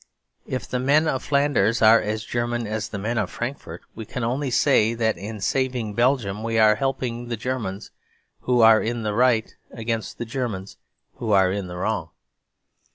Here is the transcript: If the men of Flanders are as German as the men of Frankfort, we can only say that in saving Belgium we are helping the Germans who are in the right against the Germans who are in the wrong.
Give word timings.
If 0.47 0.67
the 0.67 0.79
men 0.79 1.07
of 1.07 1.21
Flanders 1.21 1.79
are 1.83 2.01
as 2.01 2.25
German 2.25 2.65
as 2.65 2.89
the 2.89 2.97
men 2.97 3.19
of 3.19 3.29
Frankfort, 3.29 3.83
we 3.93 4.03
can 4.03 4.23
only 4.23 4.49
say 4.49 4.95
that 4.95 5.15
in 5.15 5.39
saving 5.41 5.93
Belgium 5.93 6.41
we 6.41 6.57
are 6.57 6.73
helping 6.73 7.27
the 7.27 7.37
Germans 7.37 7.91
who 8.39 8.61
are 8.61 8.81
in 8.81 9.03
the 9.03 9.13
right 9.13 9.55
against 9.69 10.17
the 10.17 10.25
Germans 10.25 10.77
who 11.17 11.33
are 11.33 11.51
in 11.51 11.67
the 11.67 11.77
wrong. 11.77 12.09